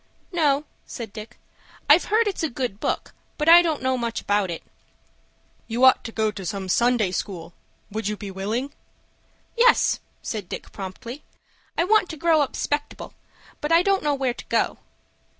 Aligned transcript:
"No," 0.31 0.65
said 0.87 1.13
Dick. 1.13 1.37
"I've 1.87 2.05
heard 2.05 2.27
it's 2.27 2.41
a 2.41 2.49
good 2.49 2.79
book, 2.79 3.13
but 3.37 3.47
I 3.47 3.61
don't 3.61 3.83
know 3.83 3.99
much 3.99 4.19
about 4.19 4.49
it." 4.49 4.63
"You 5.67 5.85
ought 5.85 6.03
to 6.05 6.11
go 6.11 6.31
to 6.31 6.43
some 6.43 6.69
Sunday 6.69 7.11
School. 7.11 7.53
Would 7.91 8.07
you 8.07 8.17
be 8.17 8.31
willing?" 8.31 8.73
"Yes," 9.55 9.99
said 10.23 10.49
Dick, 10.49 10.71
promptly. 10.71 11.23
"I 11.77 11.83
want 11.83 12.09
to 12.09 12.17
grow 12.17 12.41
up 12.41 12.55
'spectable. 12.55 13.13
But 13.61 13.71
I 13.71 13.83
don't 13.83 14.01
know 14.01 14.15
where 14.15 14.33
to 14.33 14.45
go." 14.45 14.79